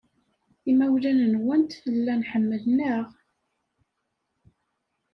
[0.69, 3.07] Imawlan-nwent llan ḥemmlen-aɣ.